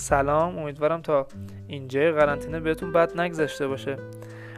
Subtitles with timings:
[0.00, 1.26] سلام امیدوارم تا
[1.66, 3.96] اینجای قرنطینه بهتون بد نگذشته باشه.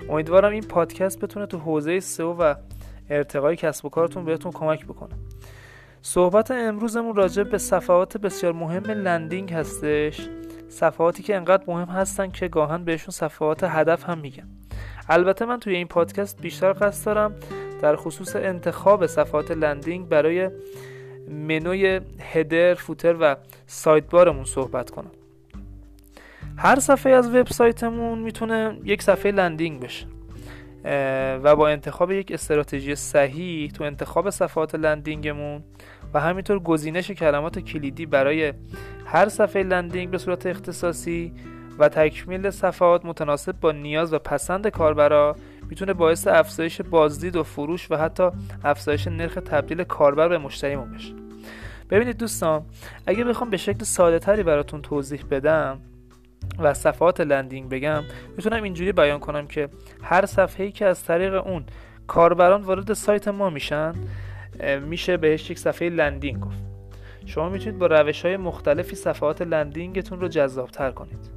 [0.09, 2.54] امیدوارم این پادکست بتونه تو حوزه سئو و
[3.11, 5.15] ارتقای کسب و کارتون بهتون کمک بکنه.
[6.03, 10.29] صحبت امروزمون راجع به صفحات بسیار مهم landing هستش.
[10.69, 14.49] صفحاتی که انقدر مهم هستن که گاهاً بهشون صفحات هدف هم میگن.
[15.09, 17.34] البته من توی این پادکست بیشتر قصد دارم
[17.83, 20.51] در خصوص انتخاب صفحات landing برای
[21.29, 24.05] منوی header، footer و سایت
[24.45, 25.11] صحبت کنم.
[26.56, 30.06] هر صفحه از وبسایتمون می‌تونه یک صفحه landing بشه.
[31.43, 35.62] و با انتخاب یک استراتژی صحیح تو انتخاب صفحات landing مون
[36.15, 38.52] و همینطور گزینش کلمات کلیدی برای
[39.07, 41.33] هر صفحه landing به صورت اختصاصی
[41.79, 45.37] و تکمیل صفحات متناسب با نیاز و پسند کاربرا
[45.71, 48.29] می‌تونه باعث افزایش بازدید و فروش و حتی
[48.65, 51.15] افزایش نرخ تبدیل کاربر به مشتریمون بشه.
[51.90, 52.62] ببینید دوستان
[53.07, 55.79] اگه بخوام به شکل ساده تری براتون توضیح بدم
[56.59, 58.02] و صفحات landing بگم
[58.37, 59.68] می‌تونم اینجوری بیان کنم که
[60.02, 61.65] هر صفحه‌ای که از طریق اون
[62.07, 63.95] کاربران وارد سایت ما میشن
[64.86, 66.62] میشه بهش یک صفحه landing گفت.
[67.26, 71.30] شما می‌تونید با روش های مختلفی صفحات landing تون رو جذابتر کنید.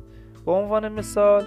[0.45, 1.43] به عنوان مثال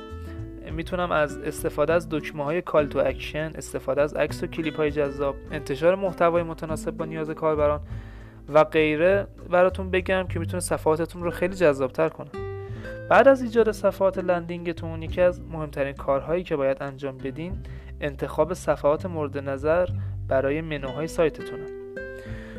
[0.72, 4.90] می‌تونم از استفاده از دکمه های call to action استفاده از عکس و کلیپ های
[4.90, 7.80] جذاب انتشار محتوای متناسب با نیاز کاربران
[8.48, 12.47] و غیره براتون بگم که می‌تونه صفحاتتون رو خیلی جذابتر کنه.
[13.10, 17.58] بعد از ایجاد صفحات landing تون یکی از مهمترین کارهایی که باید انجام بدین
[18.00, 19.88] انتخاب صفحات مورد نظر
[20.28, 21.66] برای منوهای سایتتونه.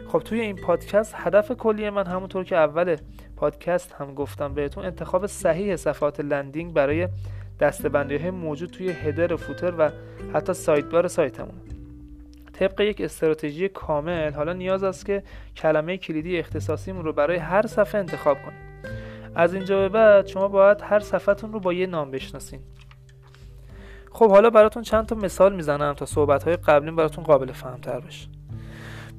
[0.08, 2.96] خب توی این پادکست هدف کلی من همونطور که اول
[3.36, 7.08] پادکست هم گفتم بهتون انتخاب صحیح صفحات landing برای
[7.60, 9.92] دسته‌بندی های موجود توی header footer و
[10.34, 11.08] حتی sidebar
[12.54, 15.24] طبق یک استراتژی کامل حالا نیاز است که
[15.56, 18.69] کلمه کلیدی اختصاصیمون رو برای هر صفحه انتخاب کنیم.
[19.40, 22.60] از اینجا به بعد شما باید هر صفحتون رو با یه نام بشناسین.
[24.12, 28.28] خب حالا براتون چند تا مثال می‌زنم تا صحبت های قبلیم براتون قابل فهمتر بشه.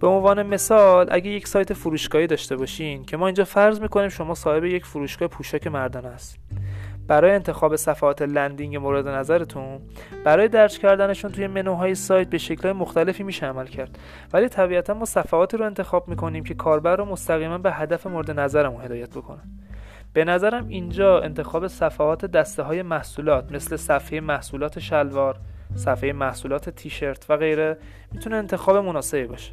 [0.01, 4.35] به عنوان مثال اگه یک سایت فروشگاهی داشته باشین که ما اینجا فرض می‌کنیم شما
[4.35, 6.39] صاحب یک فروشگاه پوشاک مردانه است.
[7.07, 9.81] برای انتخاب صفحات لندینگ مورد نظرتون
[10.25, 13.99] برای درج کردنشون توی منوهای سایت به شکلهای مختلفی میشه عمل کرد.
[14.33, 18.85] ولی طبیعتا ما صفحاتی رو انتخاب می‌کنیم که کاربر رو مستقیما به هدف مورد نظرمون
[18.85, 19.41] هدایت بکنه
[20.13, 25.37] به نظرم اینجا انتخاب صفحات دسته های محصولات مثل صفحه محصولات شلوار
[25.75, 27.77] صفحه محصولات تیشرت و غیره
[28.13, 29.53] می‌تونه انتخاب مناسبی باشه.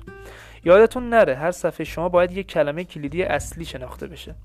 [0.64, 4.36] یادتون نره هر صفحه شما باید یک کلمه کلیدی اصلی شناخته بشه.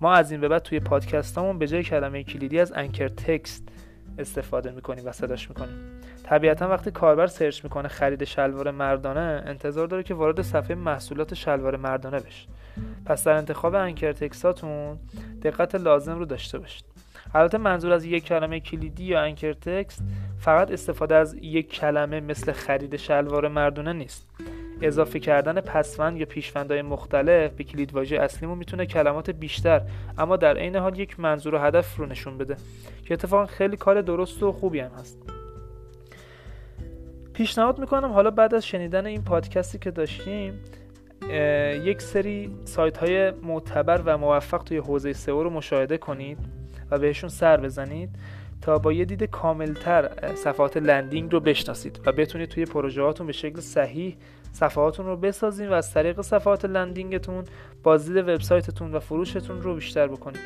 [0.00, 3.68] ما از این به بعد توی پادکستامون به جای کلمه کلیدی از انکر تکست
[4.18, 6.00] استفاده می‌کنیم و صداش می‌کنیم.
[6.22, 11.76] طبیعتا وقتی کاربر سرچ می‌کنه خرید شلوار مردانه انتظار داره که وارد صفحه محصولات شلوار
[11.76, 12.48] مردانه بشه.
[13.06, 14.98] پس در انتخاب انکر تکستاتون
[15.42, 16.84] دقت لازم رو داشته باشید.
[17.34, 20.02] البته منظور از یک کلمه کلیدی یا انکر تکست
[20.38, 24.26] فقط استفاده از یک کلمه مثل خرید شلوار مردانه نیست.
[24.80, 29.82] اضافه کردن پسوند یا پیشوندهای مختلف به کلید واژه اصلیمون می‌تونه کلمات بیشتر
[30.18, 32.56] اما در عین حال یک منظور و هدف رو نشون بده
[33.04, 35.18] که اتفاقا خیلی کار درست و خوبی هم هست.
[37.34, 40.60] پیشنهاد می‌کنم حالا بعد از شنیدن این پادکستی که داشتیم
[41.82, 46.38] یک سری سایت های معتبر و موفق توی حوزه سئو رو مشاهده کنید
[46.90, 48.10] و بهشون سر بزنید.
[48.60, 53.60] تا با یه دید کاملتر صفحات landing رو بشناسید و بتونید توی پروژه به شکل
[53.60, 54.16] صحیح
[54.52, 57.44] صفحاتتون رو بسازین و از طریق صفحات landing تون
[57.82, 60.40] بازدید وبسایتتون و فروشتون رو بیشتر بکنید.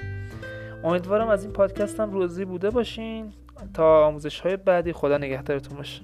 [0.85, 3.33] امیدوارم از این پادکست هم روزی بوده باشین.
[3.75, 6.03] تا آموزش های بعدی خدا نگهدارتون باشه.